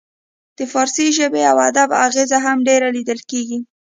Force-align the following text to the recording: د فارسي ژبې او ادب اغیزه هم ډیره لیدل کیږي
د 0.57 0.59
فارسي 0.71 1.07
ژبې 1.17 1.41
او 1.51 1.57
ادب 1.69 1.89
اغیزه 2.07 2.37
هم 2.45 2.57
ډیره 2.67 2.87
لیدل 2.97 3.19
کیږي 3.31 3.59